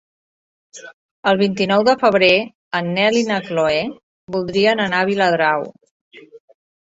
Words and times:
El 1.31 1.35
vint-i-nou 1.41 1.83
de 1.89 1.93
febrer 2.03 2.29
en 2.79 2.89
Nel 2.95 3.19
i 3.19 3.23
na 3.29 3.37
Chloé 3.49 3.83
voldrien 4.37 4.81
anar 4.89 5.03
a 5.05 5.09
Viladrau. 5.11 5.69